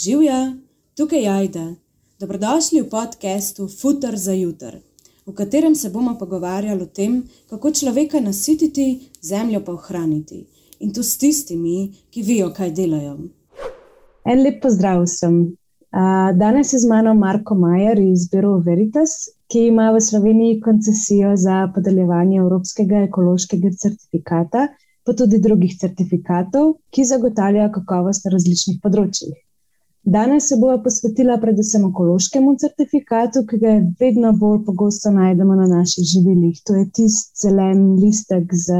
[0.00, 0.56] Živja,
[0.96, 1.74] tukaj Aida.
[2.20, 4.78] Dobrodošli v podkastu Futur za jutr,
[5.26, 7.18] v katerem se bomo pogovarjali o tem,
[7.50, 10.38] kako človeka nasititi, zemljo pa ohraniti.
[10.80, 13.18] In to s tistimi, ki vejo, kaj delajo.
[14.24, 15.36] En lep pozdrav vsem.
[16.40, 21.68] Danes je z mano Marko Majer iz Biro Veritas, ki ima v Sloveniji koncesijo za
[21.74, 24.66] podeljevanje Evropskega ekološkega certifikata,
[25.04, 29.36] pa tudi drugih certifikatov, ki zagotavljajo kakovost na različnih področjih.
[30.04, 36.04] Danes se bomo posvetili predvsem ekološkemu certifikatu, ki ga vedno bolj pogosto najdemo na naših
[36.12, 36.62] živilih.
[36.66, 38.78] To je tisti zelen listek z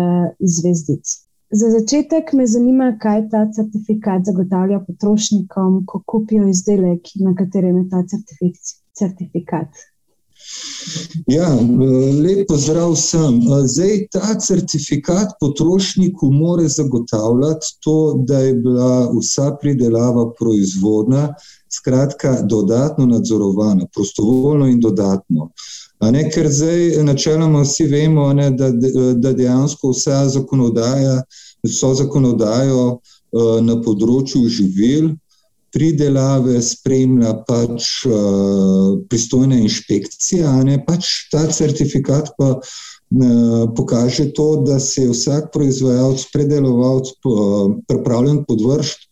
[0.54, 1.12] zvezdic.
[1.52, 7.88] Za začetek me zanima, kaj ta certifikat zagotavlja potrošnikom, ko kupijo izdelek, na katerem je
[7.90, 8.04] ta
[8.98, 9.68] certifikat.
[11.26, 11.48] Ja,
[12.22, 13.40] lepo zdrav vsem.
[13.66, 21.34] Zdaj, ta certifikat potrošniku more zagotavljati to, da je bila vsa pridelava proizvodna,
[21.72, 25.50] skratka, dodatno nadzorovana, prostovoljno in dodatno.
[26.00, 28.70] Ne, ker zdaj, načeloma, vsi vemo, ne, da,
[29.14, 31.22] da dejansko vsa zakonodaja,
[31.66, 32.84] vso zakonodajo
[33.62, 35.12] na področju živil,
[35.72, 44.80] pridelave spremlja pač uh, pristojna inšpekcija, ne pač ta certifikat pa uh, pokaže to, da
[44.80, 49.06] se je vsak proizvajalec, predelovalec uh, pripravljen podvršiti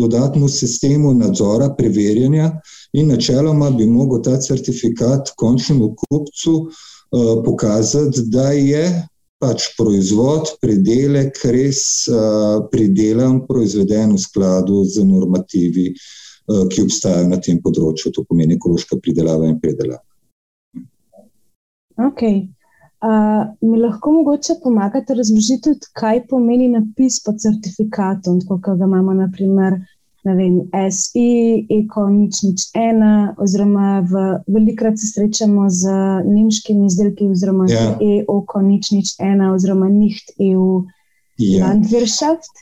[0.00, 2.52] dodatnemu sistemu nadzora, preverjanja,
[2.92, 8.84] in načeloma bi lahko ta certifikat končnemu kupcu uh, pokazati, da je
[9.40, 17.40] pač proizvod, predelek res uh, pridelan, proizveden v skladu z normativi, uh, ki obstajajo na
[17.40, 20.04] tem področju, to pomeni ekološka pridelava in predelava.
[22.10, 22.48] Okay.
[23.00, 29.78] Uh, mi lahko mogoče pomagate razložiti, kaj pomeni napis pod certifikatom, kot ga imamo, naprimer,
[30.24, 30.56] ne vem,
[30.92, 35.88] SI, Eko, nič, nič ena, oziroma v, velikrat se srečamo z
[36.28, 37.96] nemškimi izdelki, oziroma ja.
[38.00, 40.84] EOKO, nič, nič ena, oziroma Nicht EU
[41.38, 41.66] ja.
[41.66, 42.52] Landwirtschaft.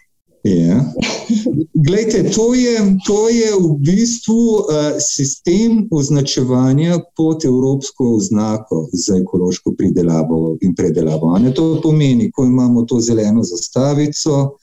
[0.46, 0.84] Ja.
[1.86, 4.62] Glejte, to, je, to je v bistvu uh,
[5.02, 11.38] sistem označevanja pod evropsko oznako za ekološko pridelavo in predelavo.
[11.38, 14.57] Ne, to pomeni, ko imamo to zeleno zastavico,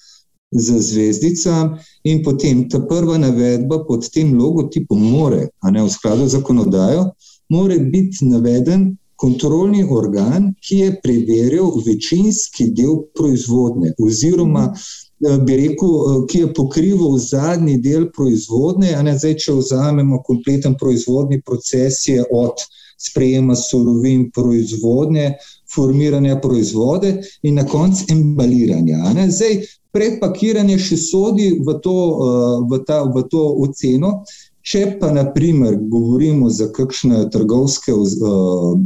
[0.55, 6.27] z zvezdicami, in potem ta prva navedba pod tem logotipom, more, a ne v skladu
[6.27, 7.09] z zakonodajo,
[7.49, 15.93] mora biti naveden kontrolni organ, ki je preveril večinski del proizvodnje, oziroma eh, bi rekel,
[15.93, 18.95] eh, ki je pokrival zadnji del proizvodnje.
[19.19, 22.65] Zdaj, če vzamemo kompleten proizvodni proces, je od
[22.97, 25.33] sprejema surovin proizvodnje,
[25.75, 28.97] formiranja proizvode in na koncu embaliranja.
[29.29, 29.61] Zdaj,
[29.95, 34.25] predpakiranje še sodi v to, eh, v ta, v to oceno.
[34.65, 38.31] Če pa, naprimer, govorimo za kakšne trgovske eh,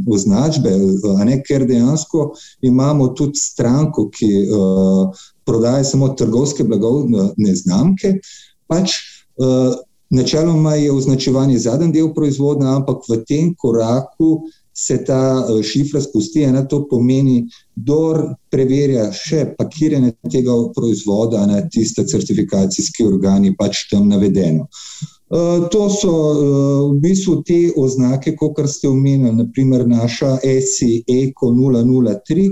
[0.06, 0.70] označbe,
[1.24, 2.30] ne, ker dejansko
[2.62, 5.08] imamo tudi stranko, ki uh,
[5.48, 8.18] prodaja samo trgovske blagovne znamke,
[8.68, 8.92] pač
[9.40, 9.72] uh,
[10.10, 14.44] načeloma je označevanje zadnji del proizvodnje, ampak v tem koraku
[14.80, 16.42] se ta eh, šifra spusti.
[16.42, 17.44] Ena to pomeni,
[17.76, 24.68] da preverja še pakiranje tega proizvoda na tiste certifikacijske organi, pač tam navedeno.
[25.30, 31.52] Uh, to so uh, v bistvu te oznake, kot ste omenili, naprimer naša ESI ECO
[31.54, 32.46] 003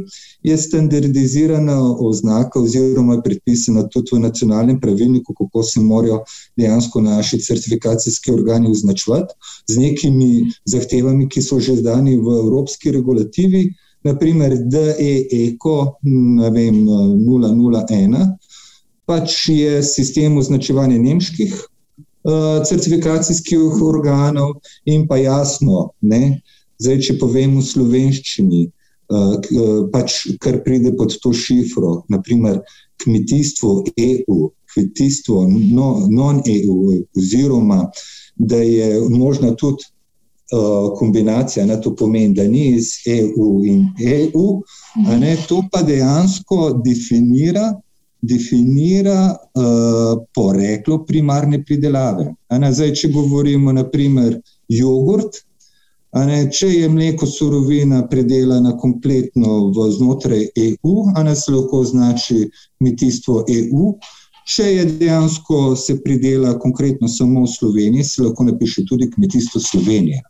[0.47, 6.21] je standardizirana oznaka oziroma je predpisana tudi v nacionalnem pravilniku, kako se morajo
[6.57, 9.35] dejansko naši certifikacijski organi označevati
[9.67, 13.73] z nekimi zahtevami, ki so že zdani v evropski regulativi,
[14.07, 18.31] naprimer DE ECO 001,
[19.03, 21.59] pač je sistem označevanja nemških
[22.69, 26.41] certifikacijskih organov, in pa jasno, ne,
[26.83, 32.61] zdaj, če povem v slovenščini, uh, pač kar pride pod to šifro, naprimer
[33.03, 36.79] kmetijstvo EU, kmetijstvo no, non-EU,
[37.17, 37.87] oziroma
[38.37, 39.89] da je možna tudi.
[40.49, 44.63] Uh, kombinacija, ne, to pomeni, da ni iz EU in EU,
[45.21, 47.67] ne, to pa dejansko definira
[48.21, 52.33] definira uh, poreklo primarne pridelave.
[52.51, 55.43] Ne, zdaj, če govorimo naprimer jogurt,
[56.15, 60.95] ne, če je mleko surovina predelana kompletno v znotraj EU,
[61.25, 62.49] ne, se lahko označi
[62.79, 63.93] kmetijstvo EU.
[64.49, 70.23] Če je dejansko se pridela konkretno samo v Sloveniji, se lahko napiše tudi kmetijstvo Slovenije.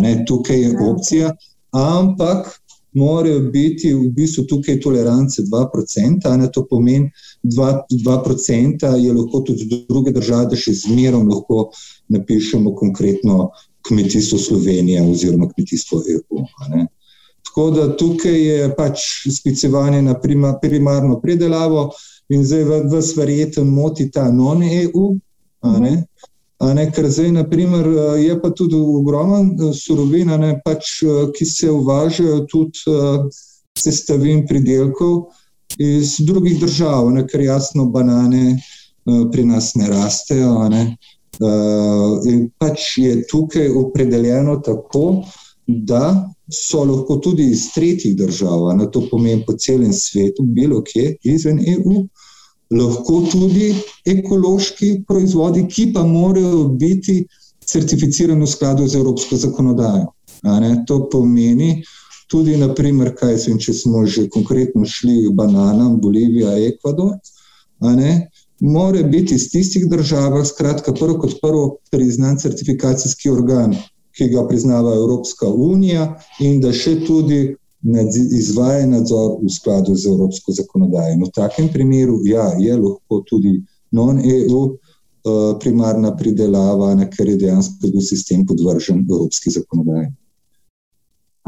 [0.00, 1.34] Ne, tukaj je opcija,
[1.76, 2.48] ampak
[2.94, 7.10] morajo biti v bistvu tukaj tolerance 2%, ne to pomeni
[7.44, 11.68] 2%, 2% je lahko tudi druge države, še zmerom lahko
[12.08, 13.50] napišemo konkretno
[13.88, 16.44] kmetijstvo Slovenije oziroma kmetijstvo EU.
[17.48, 19.00] Tako da tukaj je pač
[19.36, 20.14] sklicevanje na
[20.60, 21.90] primarno predelavo
[22.28, 25.14] in zdaj vas verjetno moti ta non-EU.
[26.58, 27.86] Ker zdaj, naprimer,
[28.18, 31.04] je pa tudi ogromno surovina, ne, pač,
[31.36, 32.96] ki se uvažajo tudi
[33.78, 35.28] sestavin pridelkov
[35.78, 38.58] iz drugih držav, ne, ker jasno banane
[39.32, 40.68] pri nas ne rastejo.
[40.72, 40.82] Ne.
[42.26, 45.22] In pač je tukaj opredeljeno tako,
[45.68, 51.16] da so lahko tudi iz tretjih držav, na to pomeni po celem svetu, bilo kje
[51.22, 52.02] izven EU,
[52.70, 53.72] lahko tudi
[54.06, 57.22] ekološki proizvodi, ki pa morajo biti
[57.68, 60.12] certificirani v skladu z evropsko zakonodajo.
[60.86, 61.82] To pomeni
[62.28, 67.16] tudi, naprimer, kaj sem, če smo že konkretno šli v bananam, Bolivija, Ekvador,
[68.60, 73.76] mora biti iz tistih držav, skratka, prvo kot prvo priznan certifikacijski organ,
[74.12, 77.56] ki ga priznava Evropska unija in da še tudi
[78.38, 81.24] izvaja nadzor v skladu z evropsko zakonodajo.
[81.24, 87.92] V takem primeru ja, je lahko tudi non-EU uh, primarna pridelava, ne, ker je dejansko
[87.92, 90.12] bil sistem podvržen evropski zakonodaji.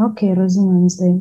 [0.00, 1.18] Ok, razumem zdaj.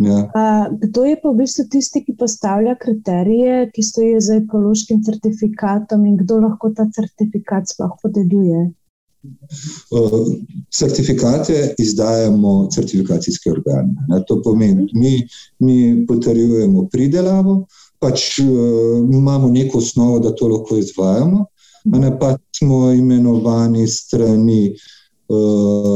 [0.00, 0.18] Ja.
[0.34, 6.06] Uh, kdo je pa v bistvu tisti, ki postavlja kriterije, ki stojijo za ekološkim certifikatom,
[6.06, 8.72] in kdo lahko ta certifikat sploh podeljuje?
[10.70, 13.94] Certifikate izdajamo certifikacijske organe.
[14.28, 15.28] To pomeni, mi,
[15.58, 17.66] mi potrjujemo pridelavo,
[17.98, 18.38] pač
[19.12, 21.44] imamo neko osnovo, da to lahko izvajamo,
[21.84, 24.74] ne pa smo imenovani strani,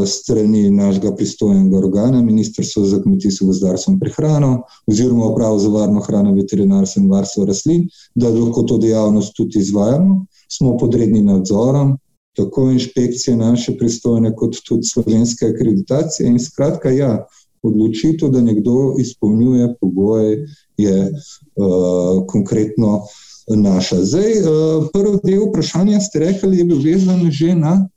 [0.06, 6.32] strani našega pristojnega organa, Ministrstvo za kmetijstvo, gozdarstvo in prehrano, oziroma Upravo za varno hrano,
[6.34, 10.26] veterinarstvo in varstvo rastlin, da lahko to dejavnost tudi izvajamo.
[10.49, 11.96] Smo podredni nadzorom,
[12.36, 16.28] tako inšpekcije naše pristojne, kot tudi slovenske akreditacije.
[16.28, 17.26] In skratka, ja,
[17.62, 20.46] odločitev, da nekdo izpolnjuje pogoje,
[20.76, 23.02] je uh, konkretno
[23.48, 24.02] naša.
[24.04, 27.88] Zdaj, uh, prvi del vprašanja ste rekli, je bil vezan že na.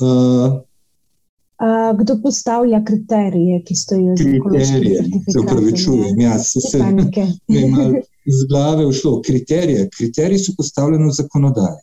[0.00, 0.62] Uh,
[1.58, 5.02] Uh, kdo postavlja kriterije, ki stojijo za kriterije?
[5.32, 6.78] Se upravičujem, jaz sem se
[8.38, 9.22] z glave ušlo.
[9.22, 9.88] Kriterije.
[9.96, 11.82] Kriteriji so postavljeni v zakonodaji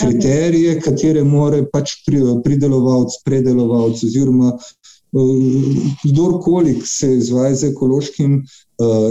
[0.00, 1.96] kriterije, katere more pač
[2.44, 4.54] pridelovalec, predelovalec oziroma
[6.04, 8.36] kdorkoli se izvaja z ekološkim,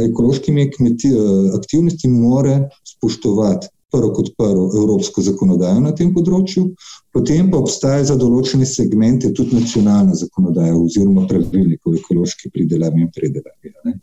[0.10, 1.12] ekološkimi kmeti,
[1.58, 6.68] aktivnostmi, more spoštovati prvo kot prvo evropsko zakonodajo na tem področju,
[7.14, 13.10] potem pa obstaja za določene segmente tudi nacionalna zakonodaja oziroma pravilnik o ekološki pridelavi in
[13.16, 13.96] predelavi.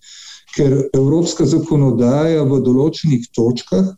[0.57, 3.95] Ker evropska zakonodaja v določenih točkah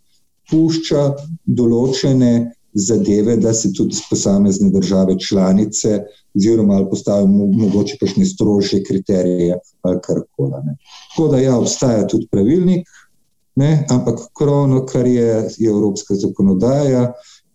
[0.51, 1.05] pušča
[1.47, 2.33] določene
[2.75, 6.03] zadeve, da se tudi posamezne države članice,
[6.37, 10.53] oziroma ali postavijo mogoče kakšne strožje kriterije ali karkoli.
[11.17, 12.87] Tako da, ja, obstaja tudi pravilnik,
[13.57, 17.13] ne, ampak krovno, kar je, je evropska zakonodaja,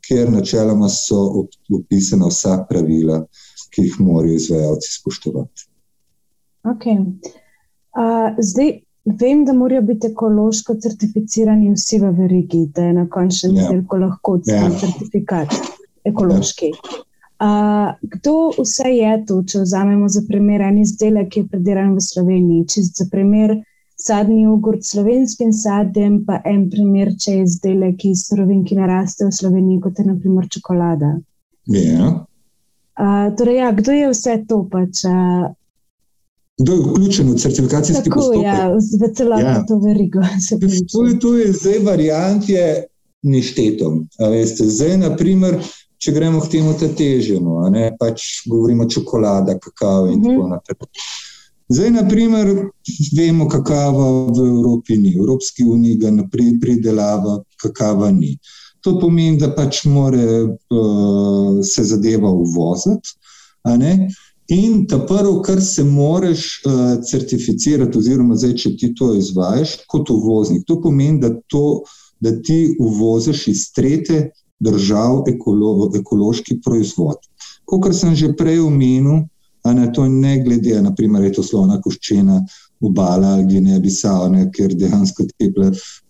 [0.08, 3.24] kjer načeloma so opisana vsa pravila,
[3.72, 5.68] ki jih morajo izvajalci spoštovati.
[6.64, 7.00] Okay.
[7.00, 13.56] Uh, zdaj, Vem, da morajo biti ekološko certificirani vsi v verigi, da je na končnem
[13.56, 13.64] ja.
[13.64, 14.80] izdelku lahko odstran ja.
[14.80, 15.56] certifikat
[16.08, 16.72] ekološki.
[16.72, 17.02] Ja.
[17.44, 22.04] Uh, kdo vse je to, če vzamemo za primer en izdelek, ki je predelan v
[22.06, 23.58] Sloveniji, čist za primer
[24.00, 29.28] sadni jogurt s slovenskim sadjem, pa en primer, če je izdelek iz surovin, ki naraste
[29.28, 31.18] v Sloveniji, kot je naprimer čokolada.
[31.76, 32.14] Ja.
[32.94, 35.04] Uh, torej, ja, kdo je vse to pač?
[35.10, 35.52] Uh,
[36.62, 38.44] kdo je vključen v certifikacijski Tako, postopek.
[38.44, 39.66] Ja, v celotno ja.
[39.68, 40.22] to verigo.
[40.92, 42.86] Tu je, tu je zdaj variant je
[43.24, 44.04] neštetom.
[44.60, 45.58] Zdaj, naprimer,
[45.98, 47.62] če gremo k temu, da težemo,
[48.00, 50.36] pač govorimo čokolada, kakav in mm -hmm.
[50.36, 50.76] tako naprej.
[51.70, 52.48] Zdaj, naprimer,
[53.18, 56.12] vemo, kakava v Evropi ni, v Evropski uniji ga
[56.62, 58.38] pridelava, kakava ni.
[58.84, 63.16] To pomeni, da pač more uh, se zadeva uvoziti.
[64.48, 70.10] In ta prvo, kar se moraš uh, certificirati, oziroma zdaj, če ti to izvajaš kot
[70.12, 71.84] uvoznik, to pomeni, da, to,
[72.20, 74.26] da ti uvoziš iz trete
[74.60, 77.24] držav ekolo, ekološki proizvod.
[77.66, 79.24] Kot sem že prej omenil,
[79.64, 82.42] ne to ne glede, naprimer, je to slovna koščena
[82.84, 85.48] obala ali ne bi savne, ker dejansko te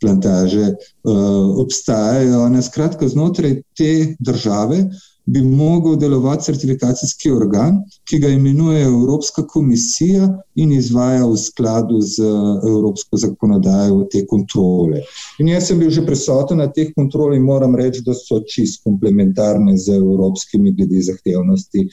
[0.01, 2.47] plantaže uh, obstajajo.
[2.49, 2.61] Ne?
[2.65, 4.87] Skratka, znotraj te države
[5.25, 7.77] bi mogel delovati certifikacijski organ,
[8.09, 12.23] ki ga imenuje Evropska komisija in izvaja v skladu z
[12.67, 15.01] evropsko zakonodajo te kontrole.
[15.39, 18.83] In jaz sem bil že prisoten na teh kontrolah in moram reči, da so čist
[18.83, 21.87] komplementarne z evropskimi glede zahtevnosti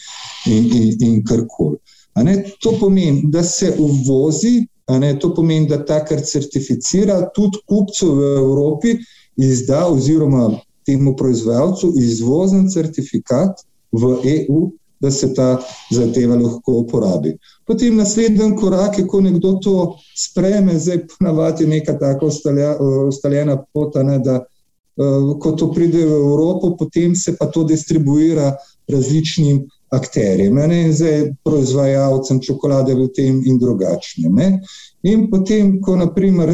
[0.47, 1.79] in, in, in karkoli.
[2.61, 4.67] To pomeni, da se uvozi,
[5.21, 8.97] to pomeni, da ta, kar certificira, tudi kupcu v Evropi
[9.37, 10.51] izda, oziroma
[10.87, 14.71] temu proizvajalcu izvozen certifikat v EU,
[15.01, 17.37] da se ta zadeva lahko uporabi.
[17.67, 22.29] Potem naslednji korak je, ko nekdo to spreme, zdaj ponavadi neka tako
[23.09, 28.57] ustaljena pota, ne, da uh, ko to pride v Evropo, potem se pa to distribuira
[28.89, 34.35] različnim akterjem, ne, in zdaj proizvajalcem čokolade v tem in drugačnem.
[34.35, 34.49] Ne.
[35.03, 36.53] In potem, ko naprimer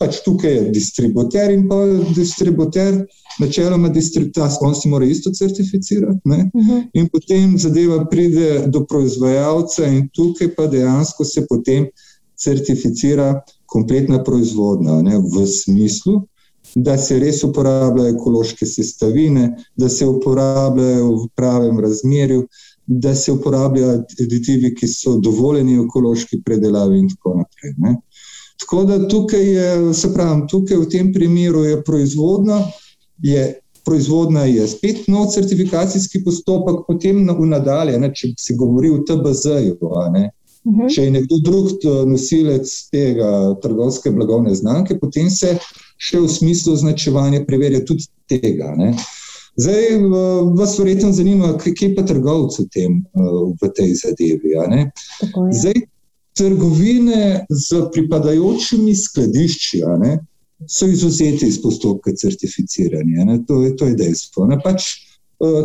[0.00, 1.78] pač tukaj je distributer in pa
[2.16, 2.98] distributer,
[3.40, 6.20] načeloma distributer, on si mora isto certificirati.
[6.24, 6.70] Uh mhm.
[6.70, 6.82] -huh.
[6.92, 11.86] In potem zadeva pride do proizvajalca in tukaj pa dejansko se potem
[12.36, 16.26] certificira kompletna proizvodnja ne, v smislu,
[16.74, 22.44] da se res uporabljajo ekološke sestavine, da se uporabljajo v pravem razmerju,
[22.86, 27.74] da se uporabljajo aditivi, ki so dovoljeni v ekološki predelavi in tako naprej.
[27.78, 27.96] Ne.
[28.60, 32.60] Tako da tukaj je, se pravi, tukaj v tem primeru je proizvodna,
[33.22, 39.00] je proizvodna je spet nov certifikacijski postopek, potem v nadalje, ne, če se govori o
[39.06, 39.78] TBZ-ju,
[40.64, 40.88] -huh.
[40.94, 45.58] Če je nekdo drug nosilec tega trgovske blagovne znamke, potem se
[46.00, 48.74] še v smislu označevanja preverja tudi tega.
[48.76, 48.94] Ne.
[49.56, 49.98] Zdaj,
[50.56, 53.04] vas verjetno zanima, kje pa trgovci v, tem,
[53.60, 54.54] v tej zadevi.
[55.52, 55.74] Zdaj,
[56.38, 60.18] trgovine z pripadajočimi skladišči ne,
[60.68, 63.26] so izuzeti iz postopka certificiranja.
[63.48, 64.46] To, to je dejstvo.
[64.46, 64.60] Ne.
[64.64, 64.94] Pač,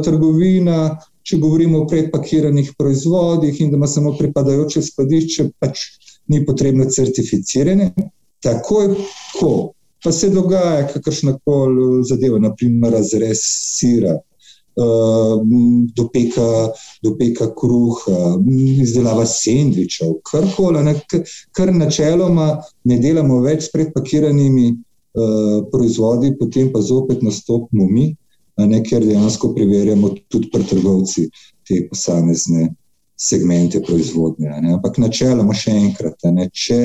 [0.04, 5.88] trgovina če govorimo o prepakiranih proizvodih in da ima samo pripadajoče skladišče, pač
[6.30, 7.92] ni potrebno certificiranje.
[8.46, 8.94] Takoj,
[9.40, 9.52] ko
[10.06, 14.20] pa se dogaja kakršna koli zadeva, naprimer razrez sira,
[15.98, 16.50] dopeka,
[17.02, 18.36] dopeka kruha,
[18.84, 20.94] izdelava sendvičev, karkoli,
[21.56, 22.52] kar načeloma
[22.84, 24.76] ne delamo več s prepakiranimi
[25.72, 28.12] proizvodi, potem pa zopet nastopimo mi
[28.58, 31.30] ne, ker dejansko preverjamo tudi pri trgovci
[31.68, 32.70] te posamezne
[33.16, 34.50] segmente proizvodnje.
[34.62, 34.76] Ne.
[34.76, 36.80] Ampak načeloma še enkrat, ne, če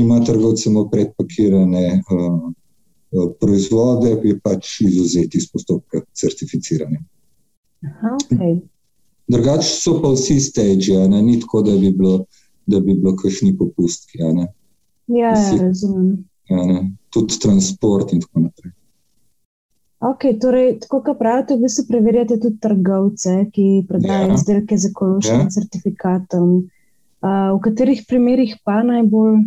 [0.00, 2.50] ima trgovec samo predpakirane uh,
[3.40, 7.02] proizvode, je pač izuzeti iz postopka certificiranja.
[7.82, 8.60] Okay.
[9.28, 12.24] Drugače so pa vsi stage, ni tako, da bi bilo,
[12.66, 14.18] da bi bilo kakšni popustki.
[14.22, 14.32] Ja,
[15.06, 16.24] ja, razumem.
[16.48, 18.72] Ja, tudi transport in tako naprej.
[20.02, 24.34] Okay, torej, tako kot pravite, vi se preverjate tudi trgovce, ki prodajajo ja.
[24.34, 25.50] izdelke z ekološkim ja.
[25.54, 26.48] certifikatom.
[27.22, 29.44] Uh, v katerih primerih pa najbolj?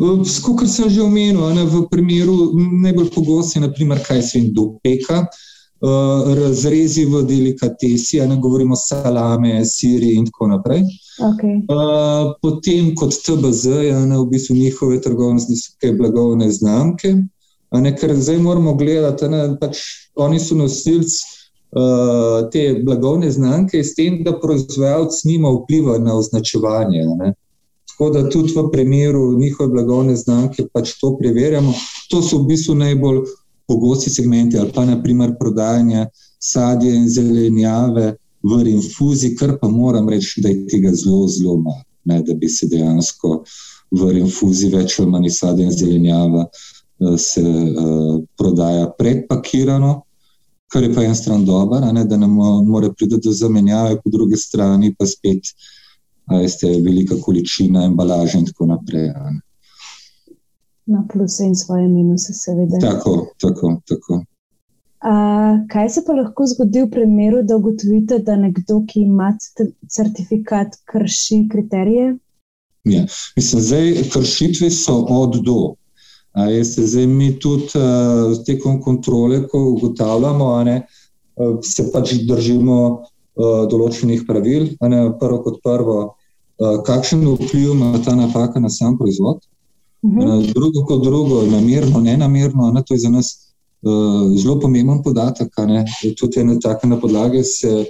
[0.00, 6.30] Kot sem že omenil, ne, v primeru najbolj pogosti, naprimer, kaj se jim dopeka, uh,
[6.38, 10.86] razrezi v delikatesi, ne govorimo salame, siri in tako naprej.
[11.20, 11.60] Okay.
[11.68, 17.12] Uh, potem kot TBZ, ja, ne, v bistvu njihove trgovske blagovne znamke.
[17.70, 19.78] Ne, ker zdaj moramo gledati, da pač
[20.18, 21.20] oni so nosilci
[21.76, 27.04] uh, te blagovne znamke, s tem, da proizvajalec nima vpliva na označevanje.
[27.20, 27.34] Ne.
[27.92, 31.74] Tako da tudi v primeru njihove blagovne znamke pač to preverjamo.
[32.10, 33.22] To so v bistvu najbolj
[33.70, 36.08] pogosti segmenti, ali pa naprimer prodajanje
[36.42, 41.84] sadja in zelenjave v infuzi, kar pa moram reči, da je tega zelo, zelo malo,
[42.04, 43.42] ne, da bi se dejansko
[43.90, 46.46] v infuzi več ali manj sadja in zelenjava
[47.18, 50.02] se uh, prodaja predpakirano,
[50.72, 52.34] kar je pa en stran dober, da nam
[52.66, 55.54] mora priti do zamenjave, po drugi strani pa spet
[56.30, 59.08] veste, velika količina embalaže in tako naprej.
[60.86, 62.78] Na plus in svoje minuse, seveda.
[62.80, 63.80] Tako, tako.
[63.88, 64.24] tako.
[65.00, 69.32] A, kaj se pa lahko zgodi v primeru, da ugotovite, da nekdo, ki ima
[69.88, 72.16] certifikat, krši kriterije?
[72.84, 73.06] Ja.
[73.36, 75.74] Mislim, zdaj kršitve so od do.
[76.34, 80.76] Jeste, zdaj mi tudi uh, tekom kontrole, ko ugotavljamo, ne,
[81.36, 84.68] uh, se pač držimo uh, določenih pravil.
[84.86, 89.42] Ne, prvo kot prvo, uh, kakšen vpliv ima ta napaka na sam proizvod.
[90.02, 90.38] Uh -huh.
[90.38, 93.34] uh, drugo kot drugo, namerno, ne namerno, ne, to je za nas
[93.82, 95.50] uh, zelo pomemben podatek.
[96.16, 97.84] Tudi ena taka na podlage se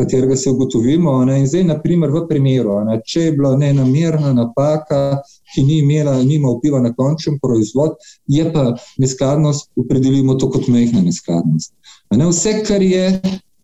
[0.00, 1.12] katerega se ugotovimo.
[1.24, 5.20] Ne, in zdaj, naprimer, v primeru, ne, če je bila nenamerna napaka,
[5.54, 7.98] ki ni imela, nima vpliva na končen proizvod,
[8.30, 8.70] je pa
[9.02, 11.74] neskladnost, opredelimo to kot mehna neskladnost.
[12.16, 13.06] Ne, vse, kar je,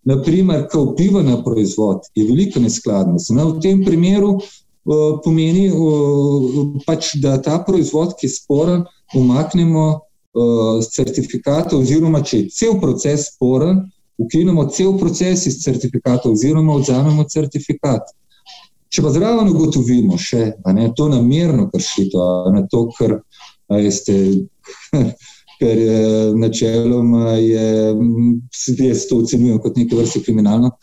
[0.06, 3.32] naprimer, ki vpliva na proizvod, je velika neskladnost.
[3.34, 9.86] Ne, v tem primeru uh, pomeni, uh, pač, da ta proizvod, ki je sporen, umaknemo
[9.96, 13.86] uh, z certifikata, oziroma če je cel proces sporen,
[14.18, 18.12] ukinemo cel proces iz certifikata, oziroma odzamemo certifikat.
[18.88, 23.18] Če pa zraven ugotovimo še, da je to namerno kršitev, ne to, kar
[23.92, 24.20] ste.
[25.56, 26.00] Ker je
[26.36, 30.74] načeloma, jaz to ocenjujem kot neke vrste kriminalno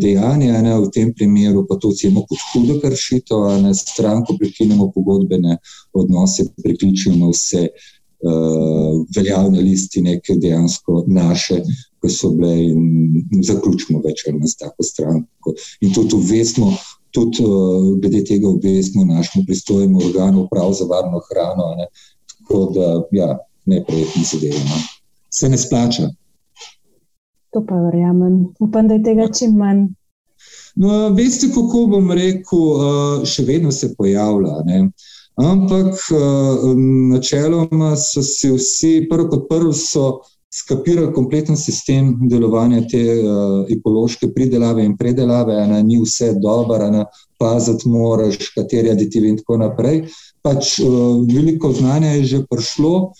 [0.00, 5.58] dejanje, ne, v tem primeru pa to ocenimo kot hudo kršitev, ne stranko prekinemo pogodbene
[5.92, 11.60] odnose, prekličujemo vse uh, veljavne listine, ki dejansko naše,
[12.06, 15.54] ki so bile in zaključimo več ali nas tako stranko.
[15.80, 16.72] In tudi obvestimo,
[17.10, 21.88] tudi uh, glede tega obvestimo našemu pristojnemu organu prav za varno hrano, ne?
[22.36, 24.80] tako da ja, ne prejetni se delamo.
[25.30, 26.08] Se ne splača.
[27.52, 28.46] To pa verjamem.
[28.60, 29.86] Upam, da je tega čim manj.
[30.76, 34.60] No, veste, kako bom rekel, še vedno se pojavlja.
[34.68, 34.90] Ne?
[35.36, 36.74] Ampak eh,
[37.12, 39.72] načeloma so si vsi, prvo kot prvo,
[40.52, 47.04] skapirali kompleten sistem delovanja te uh, ekološke pridelave in predelave, da ni vse dobro, da
[47.38, 50.04] paziti moraš, kateri aditivi in tako naprej.
[50.42, 53.12] Pač uh, veliko znanja je že prišlo.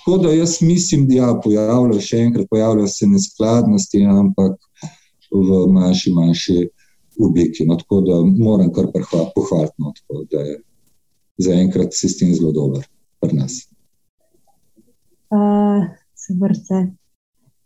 [0.00, 4.56] Tako da jaz mislim, da ja, pojavljajo še enkrat, pojavljajo se neskladnosti, ampak
[5.30, 6.56] v manjši, manjši
[7.20, 7.66] obliki.
[7.68, 8.88] No, tako da moram kar
[9.34, 9.74] pohvaliti.
[9.78, 9.92] No,
[11.40, 12.86] zaenkrat sistem zelo dober
[13.20, 13.60] pri nas.
[15.30, 15.84] Uh,
[16.40, 16.86] vrce.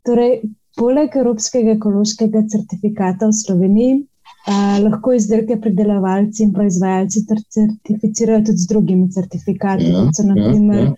[0.04, 0.34] Torej,
[0.76, 7.24] poleg Evropskega ekološkega certifikata v Sloveniji uh, lahko izdelke pridelovalci in proizvajalci
[7.56, 10.94] certificirajo tudi z drugimi certifikati, ja, kot so naprimer ja, ja.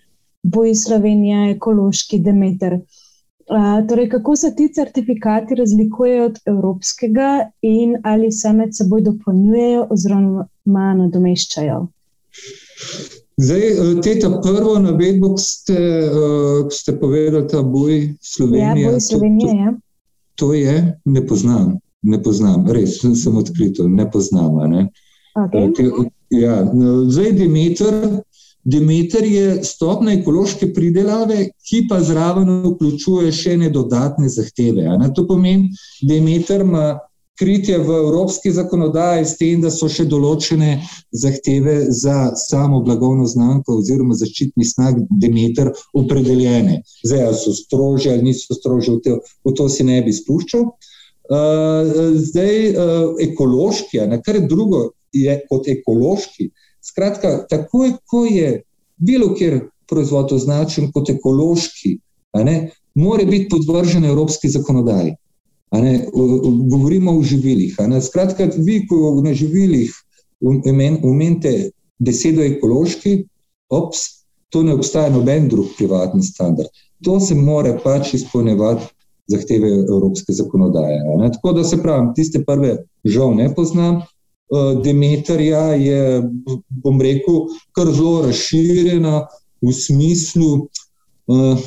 [0.47, 2.79] Boj Slovenija, ekološki Demeter.
[3.47, 7.29] Uh, torej, kako se ti certifikati razlikujejo od evropskega
[7.61, 11.85] in ali se med seboj dopolnjujejo oziroma nadomeščajo?
[13.37, 15.77] Zdaj, eh, te ta prvo navedbo, ki ste,
[16.09, 18.81] uh, ste povedali, ta boj Slovenije.
[18.81, 19.73] Ja, boj Slovenije, to, to, ja.
[20.35, 24.57] to je, ne poznam, ne poznam, res, sem, sem odkrito, ne poznam.
[24.71, 24.87] Ne?
[25.37, 25.69] Okay.
[25.77, 25.85] Te,
[26.33, 26.63] ja,
[27.09, 27.93] zdaj, Demeter,
[28.65, 34.89] Demeter je stopna ekološke pridelave, ki pa zraven vključuje še ne dodatne zahteve.
[34.97, 35.11] Ne?
[35.13, 35.69] To pomeni,
[36.01, 36.97] Demeter ima
[37.39, 40.81] kritje v evropski zakonodaji, s tem, da so še določene
[41.13, 46.81] zahteve za samo blagovno znamko oziroma zaščitni znak Demeter opredeljene.
[47.05, 50.65] Zdaj, ali so strožje ali niso strožje, v to, v to si ne bi spuščal.
[51.27, 56.49] Uh, zdaj, uh, ekološki, na kar drugo, je kot ekološki.
[56.83, 58.61] Skratka, takoj, ko je
[58.97, 61.97] bilo kjer proizvod označen kot ekološki,
[62.43, 62.57] ne,
[62.95, 65.15] mora biti podvržen evropski zakonodaji.
[65.71, 66.07] Ne,
[66.71, 67.75] govorimo o živilih.
[68.01, 69.91] Skratka, vi, ko na živilih
[71.03, 73.25] umenite besedo ekološki,
[73.69, 74.05] ops,
[74.49, 76.69] to ne obstaja noben drug privatni standard.
[77.03, 78.85] To se mora pač izpolnjevati
[79.27, 81.01] zahteve evropske zakonodaje.
[81.19, 81.31] Ne.
[81.31, 84.01] Tako da se pravim, tiste prve žal ne poznam.
[84.83, 86.21] Demetrija je,
[86.69, 87.41] bom rekel,
[87.75, 89.25] kar zelo razširjena
[89.59, 90.69] v smislu,
[91.27, 91.59] Uh,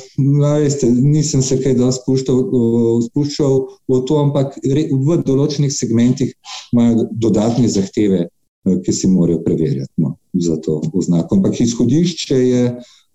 [0.57, 3.57] veste, nisem se kaj dosti spuščal, uh, spuščal
[3.91, 6.31] v to, ampak re, v določenih segmentih
[6.73, 11.37] imajo dodatne zahteve, uh, ki se morajo preverjati no, za to oznako.
[11.37, 12.63] Ampak izhodišče je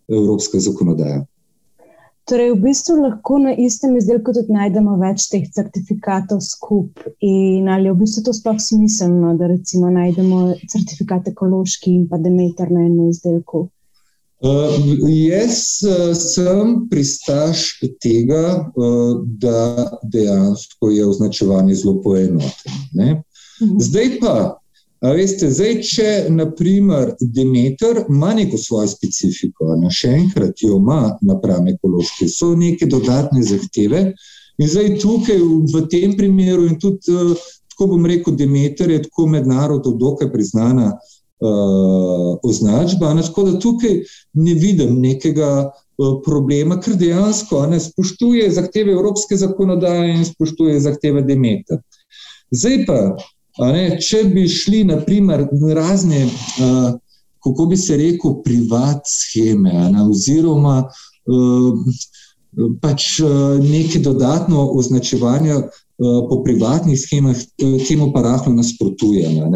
[0.07, 1.25] evropska zakonodaja.
[2.27, 7.13] Torej, v bistvu lahko na istem izdelku tudi najdemo več teh certifikatov skupaj.
[7.23, 12.19] In ali je v bistvu to sploh smiselno, da recimo najdemo certifikat ekološki in pa
[12.19, 13.69] demeter na enem izdelku?
[14.37, 14.69] Uh,
[15.09, 22.77] jaz uh, sem pristaš tega, uh, da dejansko je označevanje zelo poenoteno.
[23.63, 23.79] Mhm.
[23.81, 24.59] Zdaj pa,
[25.01, 31.73] veste, zdaj, če naprimer Demeter ima neko svojo specifiko, ne, še enkrat jo ima napram
[31.73, 34.11] ekološki, so neke dodatne zahteve.
[34.61, 35.41] In zdaj tukaj
[35.73, 37.09] v tem primeru, in tudi,
[37.73, 41.16] tako bom rekel, Demeter je tako mednarodno dokaj priznana uh,
[42.43, 43.15] označba.
[43.15, 43.99] Ne, tako da tukaj
[44.33, 45.77] ne vidim nekega uh,
[46.25, 51.81] problema, ker dejansko ne spoštuje zahteve evropske zakonodaje in spoštuje zahteve Demeter.
[52.51, 53.01] Zdaj pa,
[53.73, 56.93] ne, če bi šli naprimer razne, uh,
[57.45, 61.99] kako bi se rekel, privat scheme ne, oziroma uh,
[62.81, 67.37] pač uh, neke dodatno označevanje po privatnih schemah
[67.89, 69.47] temu pa rahlo nasprotujemo.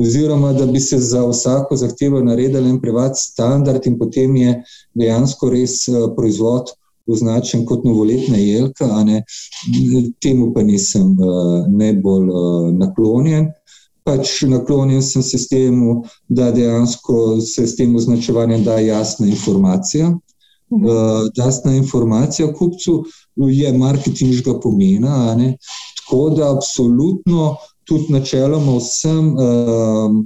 [0.00, 4.54] Oziroma, da bi se za vsako zahtevo naredili en privat standard, in potem je
[4.94, 5.82] dejansko res
[6.16, 6.72] proizvod
[7.10, 8.88] označen kot novoletna jelka,
[10.22, 11.16] temu pa nisem
[11.68, 12.30] najbolj
[12.78, 13.50] naklonjen
[14.10, 20.10] pač naklonjen sem sistemu, da dejansko se s tem označevanjem da jasna informacija.
[20.70, 23.04] Uh, jasna informacija kupcu
[23.50, 25.34] je marketinška pomena.
[26.00, 30.16] Tako da, absolutno, tudi načeloma vsem uh,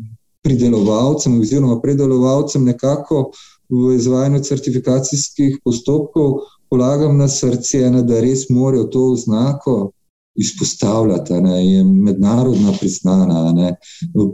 [0.44, 3.30] pridelovalcem, oziroma predelovalcem, nekako
[3.68, 9.92] v izvajanju certifikacijskih postopkov polagam na srce, ne, da res morajo to oznako
[10.34, 13.76] izpostavljati, ne, je mednarodno priznana,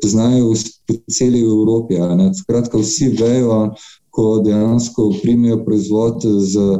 [0.02, 0.54] poznajo
[0.88, 1.98] po celi Evropi.
[2.40, 3.74] Skratka, vsi vejo,
[4.10, 6.78] ko dejansko primijo proizvod z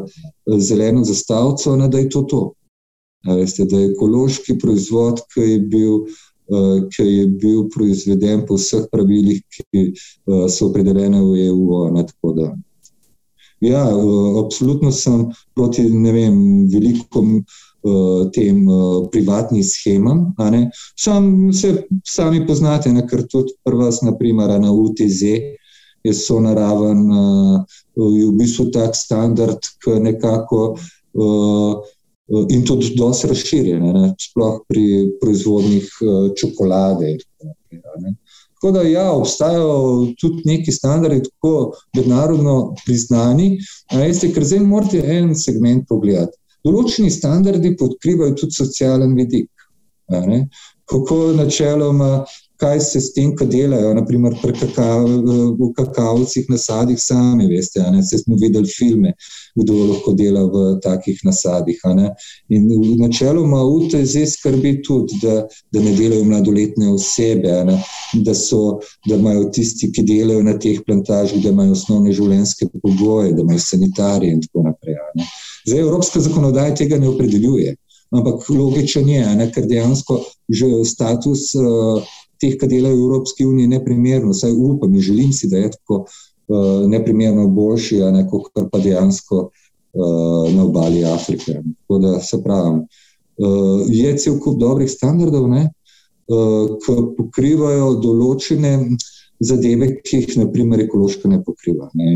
[0.59, 2.41] zeleno zastavico, da je to to.
[3.29, 6.03] Veste, da je ekološki proizvod, ki je bil.
[6.91, 9.93] Ki je bil proizveden po vseh pravilih, ki
[10.51, 11.85] so opredeljene v EU.
[11.95, 12.05] Ne,
[13.61, 13.85] ja,
[14.41, 18.65] absolutno sem proti vem, velikom uh, tem
[19.13, 20.35] privatnim schemam.
[20.99, 25.23] Sam se sami poznate, ne, ker tudi prva, naprimer, na UTZ
[26.05, 27.61] je so naraven, uh,
[27.97, 30.77] je v bistvu tak standard, ki nekako.
[31.13, 31.81] Uh,
[32.31, 34.85] In tudi dosti razširjene, sploh pri
[35.19, 35.89] proizvodnih
[36.39, 37.17] čokolade.
[38.61, 43.55] Tako da, ja, obstajajo tudi neki standardi, tako mednarodno priznani.
[43.97, 46.37] Veste, ker zdaj morate en segment pogledati.
[46.67, 49.49] Določeni standardi podkrivajo tudi socialen vidik.
[50.91, 52.11] Kako načeloma,
[52.61, 55.07] kaj se s tem, kaj delajo, naprimer pri kakav,
[55.77, 57.81] kakavcih nasadih, sami veste.
[58.11, 59.15] Se smo videli filme,
[59.57, 61.81] kdo lahko dela v takih nasadih.
[62.49, 62.69] In
[63.01, 65.41] načeloma UTZ skrbi tudi, da,
[65.73, 67.57] da ne delajo mladoletne osebe,
[68.27, 73.33] da, so, da imajo tisti, ki delajo na teh plantažih, da imajo osnovne življenjske pogoje,
[73.33, 74.99] da imajo sanitarije in tako naprej.
[75.67, 77.77] Zdaj, evropska zakonodaja tega ne opredeljuje,
[78.17, 80.21] ampak logičen je, ne, ker dejansko
[80.51, 82.03] že status uh,
[82.41, 84.35] teh, ki delajo v Evropski uniji, je neprimerno.
[84.35, 89.43] Vsaj upam in želim si, da je tako uh, neprimerno boljši, ne, kot pa dejansko
[89.47, 91.61] uh, na obali Afrike.
[91.83, 95.69] Tako da se pravim, uh, je cel kup dobrih standardov, ne,
[96.29, 98.77] uh, ki pokrivajo določene
[99.41, 101.89] zadeve, ki jih naprimer ekološko ne pokriva.
[101.97, 102.11] Ne.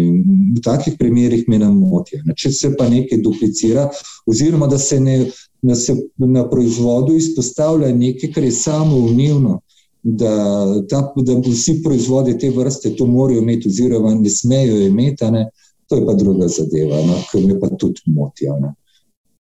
[0.56, 2.20] V takih primerih me nam motijo.
[2.36, 3.88] Če se pa nekaj duplicira,
[4.28, 5.16] oziroma da se, ne,
[5.64, 9.62] da se na proizvodu izpostavlja nekaj, kar je samo umivno,
[10.04, 15.48] da, da, da vsi proizvodi te vrste to morajo imeti, oziroma ne smejo imeti, ne,
[15.88, 18.58] to je pa druga zadeva, no, ki me pa tudi motijo.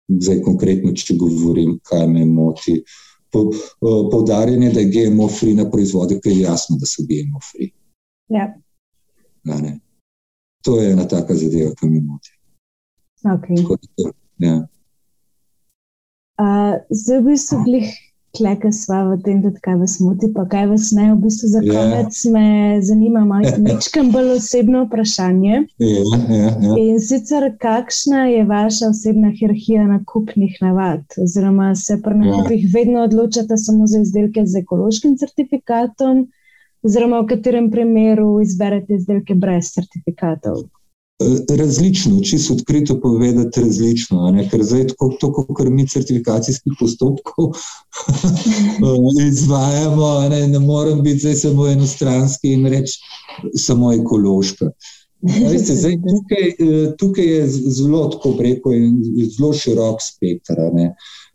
[0.07, 2.77] Zdaj, konkretno, če govorim, kaj me moti.
[4.11, 7.71] Poudarjanje, da je GMO-free na proizvode, ki je jasno, da so GMO-free.
[8.29, 8.53] Ja.
[10.63, 12.35] To je ena taka zadeva, ki mi moti.
[13.23, 13.79] Okay.
[14.43, 14.61] Ja.
[16.39, 17.91] Uh, zdaj, v bistvu, glih,
[18.37, 21.09] kleka sva v tem, da kaj vas moti, pa kaj vas ne.
[21.13, 21.73] V bistvu, za ja.
[21.73, 22.33] konec yeah.
[22.33, 23.23] me zanima
[23.67, 25.63] nekaj bolj osebno vprašanje.
[25.79, 26.77] Yeah, yeah, yeah.
[26.81, 31.03] In sicer, kakšna je vaša osebna hierarhija nakupnih navad?
[31.23, 32.73] Oziroma, se pri nakupih yeah.
[32.73, 36.27] vedno odločate samo za izdelke z ekološkim certifikatom?
[36.83, 40.65] oziroma v katerem primeru izberete izdelke brez certifikatov?
[41.57, 44.47] Različno, čisto odkrito povedati, različno.
[44.51, 44.87] Ker zdaj,
[45.21, 47.51] tako kot mi certifikacijskih postopkov
[49.31, 52.99] izvajamo, ne, ne morem biti zdaj samo enostranski in reči
[53.55, 54.71] samo ekološka.
[55.23, 56.49] Veste, zdaj, tukaj,
[56.99, 58.73] tukaj je zelo, tako preko,
[59.37, 60.59] zelo širok spektr.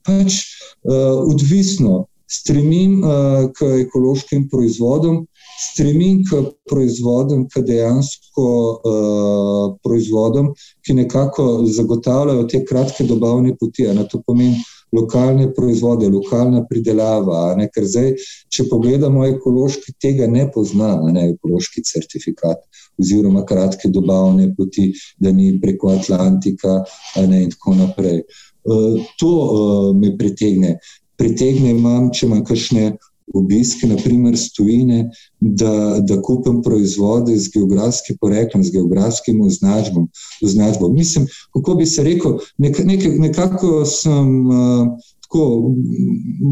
[0.05, 0.42] Pač,
[0.85, 5.22] uh, odvisno, stremim uh, k ekološkim proizvodom,
[5.59, 10.53] stremim k proizvodom, k dejansko uh, proizvodom,
[10.87, 13.88] ki nekako zagotavljajo te kratke dobavne poti.
[13.94, 14.61] Na to pomeni
[14.92, 17.55] lokalne proizvode, lokalna pridelava.
[17.59, 18.14] Ne, ker zdaj,
[18.55, 22.62] če pogledamo ekološki, tega ne pozna, ne ekološki certifikat
[22.99, 26.81] oziroma kratke dobavne poti, da ni preko Atlantika
[27.18, 28.23] ne, in tako naprej.
[28.68, 30.79] Uh, to uh, me pritegne.
[31.18, 32.92] Pritegne imam, če imam kakšne
[33.34, 35.10] obiske, naprimer stojine,
[35.40, 40.08] da, da kupim proizvode z geografskim poreklom, z geografskim označbom.
[40.44, 40.94] označbom.
[40.94, 44.46] Mislim, kako bi se rekel, nek, nek, nekako sem.
[44.46, 44.88] Uh,
[45.28, 45.74] Tako,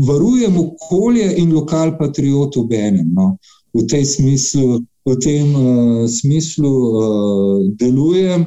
[0.07, 3.07] varujem okolje in lokal patriotov v enem.
[3.17, 3.39] No.
[3.73, 8.45] V, smislu, v tem uh, smislu uh, delujem.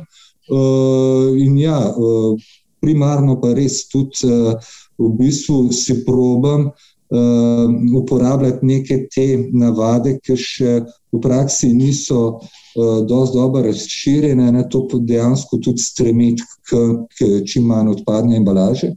[0.53, 2.37] Uh, in ja, uh,
[2.77, 4.53] primarno pa res tudi uh,
[4.99, 6.69] v bistvu si probam
[7.95, 10.73] uporabljati neke te navade, ki še
[11.11, 16.83] v praksi niso uh, dosti dobro razširjene, na to dejansko tudi stremeti k,
[17.17, 18.93] k čim manj odpadne embalaže.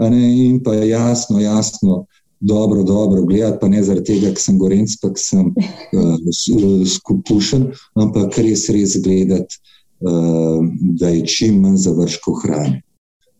[0.00, 2.04] In pa jasno, jasno,
[2.40, 8.38] dobro, dobro gledati, pa ne zaradi tega, ker sem gorenc, pa sem uh, skupušen, ampak
[8.40, 9.60] res, res gledati,
[10.04, 10.60] uh,
[11.00, 12.82] da je čim manj završkov hrane.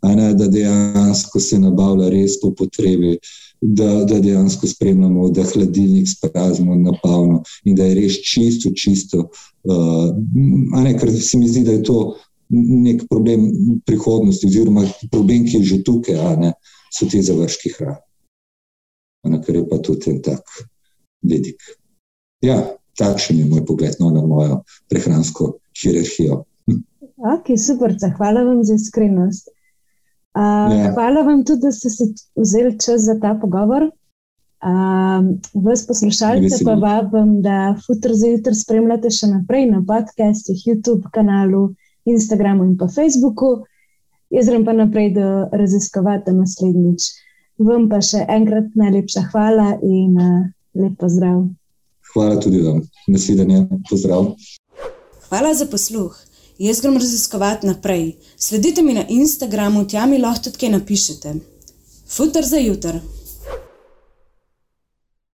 [0.02, 3.18] Ne, da dejansko se nabavlja res po potrebi,
[3.60, 9.26] da, da dejansko spremljamo, da hladilnik sprazimo na polno in da je res čisto, čisto.
[9.68, 10.08] Uh,
[10.80, 11.98] ne, ker se mi zdi, da je to
[12.50, 13.50] nek problem
[13.86, 16.54] prihodnosti, oziroma problem, ki je že tukaj, ne
[16.90, 18.00] so ti završki hrane.
[19.44, 20.42] Kar je pa tudi en tak
[21.22, 21.60] vidik.
[22.42, 22.56] Ja,
[22.98, 26.44] takšen je moj pogled no, na mojo prehransko hierarhijo.
[27.20, 29.50] Ok, super, hvala vam za iskrenost.
[30.30, 30.92] Uh, ja.
[30.94, 32.04] Hvala vam tudi, da ste si
[32.38, 33.90] vzeli čas za ta pogovor.
[34.60, 35.24] Uh,
[35.64, 41.70] Vas poslušalce pa vabim, da Futur za jutro spremljate še naprej na podcastih, YouTube kanalu,
[42.04, 43.64] Instagramu in pa Facebooku.
[44.30, 47.08] Jaz grem pa naprej, da raziskovate naslednjič.
[47.58, 50.46] Vam pa še enkrat najlepša hvala in uh,
[50.78, 51.48] lep pozdrav.
[52.14, 52.84] Hvala tudi vam.
[53.10, 54.34] Naslednje, pozdrav.
[55.26, 56.14] Hvala za posluh.
[56.60, 58.16] Jaz grem raziskovati naprej.
[58.36, 61.32] Sledite mi na Instagramu, tja mi lahko tudi kaj napišete.
[62.08, 63.00] Futur za jutro.